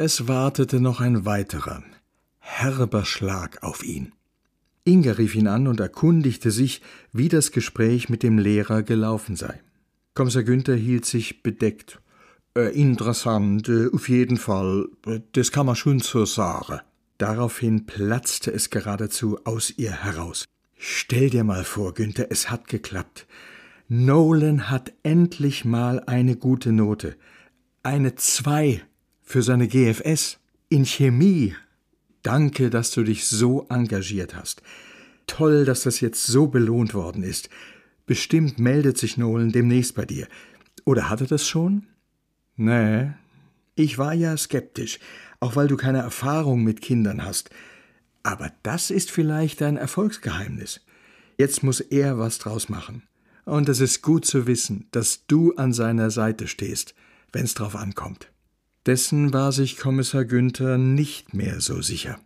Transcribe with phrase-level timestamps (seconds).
[0.00, 1.82] Es wartete noch ein weiterer,
[2.38, 4.12] herber Schlag auf ihn.
[4.84, 6.82] Inga rief ihn an und erkundigte sich,
[7.12, 9.60] wie das Gespräch mit dem Lehrer gelaufen sei.
[10.14, 12.00] Kommissar Günther hielt sich bedeckt.
[12.56, 16.78] Äh, interessant, äh, auf jeden Fall, äh, das kann man schon so sagen.
[17.18, 20.44] Daraufhin platzte es geradezu aus ihr heraus.
[20.76, 23.26] Stell dir mal vor, Günther, es hat geklappt.
[23.88, 27.16] Nolan hat endlich mal eine gute Note.
[27.82, 28.84] Eine zwei
[29.28, 30.38] für seine GFS
[30.70, 31.54] in Chemie.
[32.22, 34.62] Danke, dass du dich so engagiert hast.
[35.26, 37.50] Toll, dass das jetzt so belohnt worden ist.
[38.06, 40.26] Bestimmt meldet sich Nolan demnächst bei dir.
[40.86, 41.86] Oder hat er das schon?
[42.56, 43.10] Nee.
[43.74, 44.98] Ich war ja skeptisch,
[45.40, 47.50] auch weil du keine Erfahrung mit Kindern hast.
[48.22, 50.80] Aber das ist vielleicht dein Erfolgsgeheimnis.
[51.36, 53.02] Jetzt muss er was draus machen.
[53.44, 56.94] Und es ist gut zu wissen, dass du an seiner Seite stehst,
[57.30, 58.30] wenn's drauf ankommt.
[58.86, 62.18] Dessen war sich Kommissar Günther nicht mehr so sicher.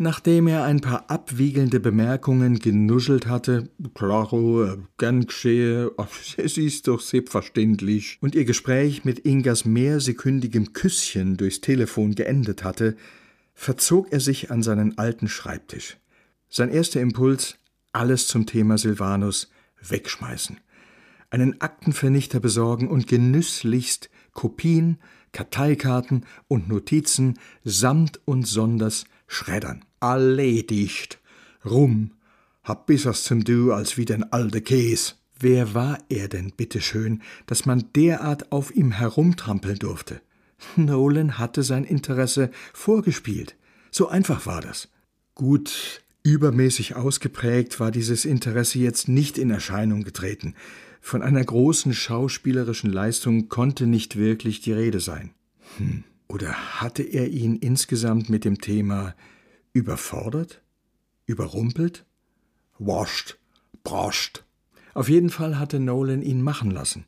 [0.00, 5.90] Nachdem er ein paar abwiegelnde Bemerkungen genuschelt hatte, klaro, gern geschehe,
[6.36, 12.96] es ist doch selbstverständlich, und ihr Gespräch mit Ingas mehrsekündigem Küsschen durchs Telefon geendet hatte,
[13.54, 15.96] verzog er sich an seinen alten Schreibtisch.
[16.48, 17.58] Sein erster Impuls,
[17.90, 19.50] alles zum Thema Silvanus
[19.82, 20.60] wegschmeißen,
[21.30, 24.98] einen Aktenvernichter besorgen und genüsslichst Kopien,
[25.32, 31.18] Karteikarten und Notizen samt und sonders schreddern erledigt.
[31.64, 32.12] Rum,
[32.64, 35.16] hab bissers zum Du als wie den alte Käs.
[35.40, 40.20] Wer war er denn, bitteschön, dass man derart auf ihm herumtrampeln durfte?
[40.76, 43.56] Nolan hatte sein Interesse vorgespielt.
[43.90, 44.88] So einfach war das.
[45.34, 50.54] Gut, übermäßig ausgeprägt war dieses Interesse jetzt nicht in Erscheinung getreten.
[51.00, 55.30] Von einer großen schauspielerischen Leistung konnte nicht wirklich die Rede sein.
[55.76, 56.04] Hm.
[56.28, 59.14] Oder hatte er ihn insgesamt mit dem Thema
[59.72, 60.62] Überfordert?
[61.24, 62.04] Überrumpelt?
[62.78, 63.38] Wascht,
[63.82, 64.44] brascht.
[64.94, 67.06] Auf jeden Fall hatte Nolan ihn machen lassen.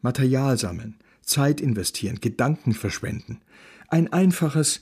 [0.00, 3.40] Material sammeln, Zeit investieren, Gedanken verschwenden.
[3.88, 4.80] Ein einfaches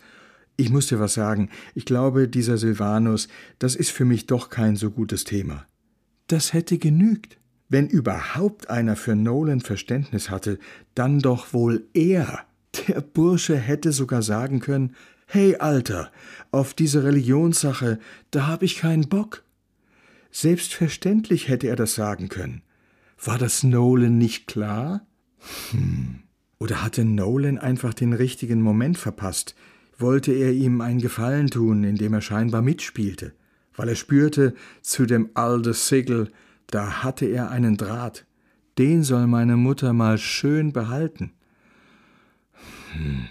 [0.61, 3.29] Ich muss dir was sagen, ich glaube, dieser Silvanus,
[3.59, 5.65] das ist für mich doch kein so gutes Thema.
[6.27, 7.39] Das hätte genügt.
[7.71, 10.59] Wenn überhaupt einer für Nolan Verständnis hatte,
[10.95, 12.41] dann doch wohl er.
[12.89, 14.95] Der Bursche hätte sogar sagen können,
[15.25, 16.13] Hey, Alter,
[16.51, 17.99] auf diese Religionssache,
[18.31, 19.43] da hab ich keinen Bock.
[20.31, 22.61] Selbstverständlich hätte er das sagen können.
[23.25, 25.07] War das Nolan nicht klar?
[25.71, 26.19] Hm.
[26.59, 29.55] Oder hatte Nolan einfach den richtigen Moment verpasst?
[30.01, 33.33] Wollte er ihm einen Gefallen tun, indem er scheinbar mitspielte?
[33.75, 36.31] Weil er spürte, zu dem Alde Sigel,
[36.69, 38.25] da hatte er einen Draht.
[38.79, 41.33] Den soll meine Mutter mal schön behalten.
[42.93, 43.27] Hm.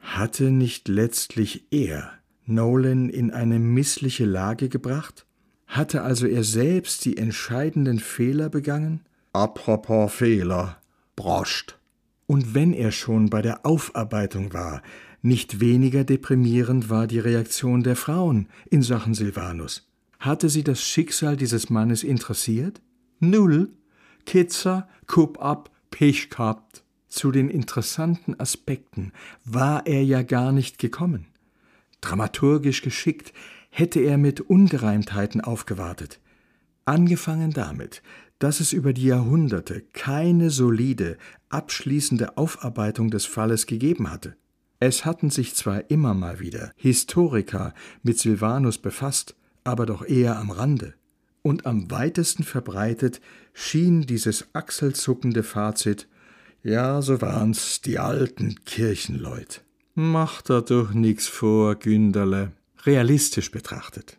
[0.00, 2.12] Hatte nicht letztlich er
[2.46, 5.26] Nolan in eine missliche Lage gebracht?
[5.66, 9.00] Hatte also er selbst die entscheidenden Fehler begangen?
[9.32, 10.76] Apropos Fehler,
[11.16, 11.78] broscht.
[12.26, 14.82] Und wenn er schon bei der Aufarbeitung war,
[15.22, 19.88] nicht weniger deprimierend war die Reaktion der Frauen in Sachen Silvanus.
[20.18, 22.80] Hatte sie das Schicksal dieses Mannes interessiert?
[23.20, 23.70] Null.
[24.26, 26.84] Kitzer, Kupp ab, Pech gehabt.
[27.08, 29.12] Zu den interessanten Aspekten
[29.44, 31.26] war er ja gar nicht gekommen.
[32.00, 33.32] Dramaturgisch geschickt
[33.70, 36.20] hätte er mit Ungereimtheiten aufgewartet.
[36.84, 38.02] Angefangen damit,
[38.40, 41.16] dass es über die Jahrhunderte keine solide,
[41.48, 44.36] abschließende Aufarbeitung des Falles gegeben hatte.
[44.84, 47.72] Es hatten sich zwar immer mal wieder Historiker
[48.02, 50.94] mit Silvanus befasst, aber doch eher am Rande.
[51.42, 53.20] Und am weitesten verbreitet
[53.54, 56.08] schien dieses achselzuckende Fazit
[56.64, 59.62] ja, so waren's die alten Kirchenleut.
[59.94, 62.50] Macht da doch nix vor, Günderle.
[62.84, 64.18] Realistisch betrachtet.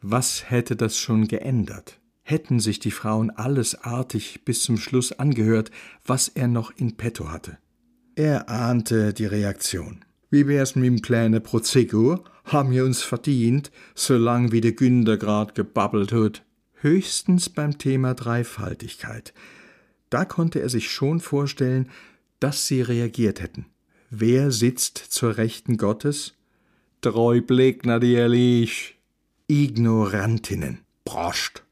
[0.00, 1.98] Was hätte das schon geändert?
[2.22, 5.72] Hätten sich die Frauen alles artig bis zum Schluss angehört,
[6.04, 7.58] was er noch in petto hatte?
[8.16, 10.04] Er ahnte die Reaktion.
[10.30, 12.24] Wie wär's mit dem kleinen Prozego?
[12.44, 16.44] Haben wir uns verdient, solang wie der Günder grad gebabbelt hat.
[16.74, 19.34] Höchstens beim Thema Dreifaltigkeit.
[20.10, 21.90] Da konnte er sich schon vorstellen,
[22.38, 23.66] dass sie reagiert hätten.
[24.10, 26.34] Wer sitzt zur Rechten Gottes?
[27.00, 28.96] Treu Blick natürlich.
[29.48, 30.80] Ignorantinnen.
[31.04, 31.63] Broscht.